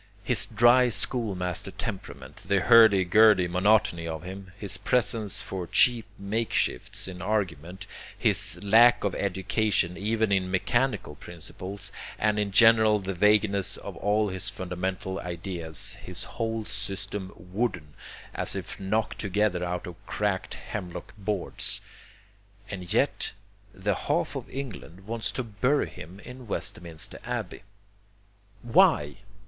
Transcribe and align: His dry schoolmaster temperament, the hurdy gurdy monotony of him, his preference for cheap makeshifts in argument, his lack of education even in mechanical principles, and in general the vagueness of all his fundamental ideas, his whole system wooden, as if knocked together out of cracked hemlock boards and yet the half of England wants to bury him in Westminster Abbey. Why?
His 0.23 0.47
dry 0.47 0.89
schoolmaster 0.89 1.69
temperament, 1.69 2.37
the 2.43 2.61
hurdy 2.61 3.05
gurdy 3.05 3.47
monotony 3.47 4.07
of 4.07 4.23
him, 4.23 4.51
his 4.57 4.75
preference 4.75 5.41
for 5.43 5.67
cheap 5.67 6.07
makeshifts 6.19 7.07
in 7.07 7.21
argument, 7.21 7.85
his 8.17 8.57
lack 8.63 9.03
of 9.03 9.13
education 9.13 9.97
even 9.97 10.31
in 10.31 10.49
mechanical 10.49 11.13
principles, 11.13 11.91
and 12.17 12.39
in 12.39 12.49
general 12.49 12.97
the 12.97 13.13
vagueness 13.13 13.77
of 13.77 13.95
all 13.97 14.29
his 14.29 14.49
fundamental 14.49 15.19
ideas, 15.19 15.99
his 16.03 16.23
whole 16.23 16.65
system 16.65 17.31
wooden, 17.35 17.93
as 18.33 18.55
if 18.55 18.79
knocked 18.79 19.19
together 19.19 19.63
out 19.63 19.85
of 19.85 20.03
cracked 20.07 20.55
hemlock 20.55 21.13
boards 21.15 21.79
and 22.71 22.91
yet 22.91 23.33
the 23.71 23.93
half 23.93 24.35
of 24.35 24.49
England 24.49 25.01
wants 25.05 25.31
to 25.31 25.43
bury 25.43 25.87
him 25.91 26.19
in 26.21 26.47
Westminster 26.47 27.19
Abbey. 27.23 27.61
Why? 28.63 29.17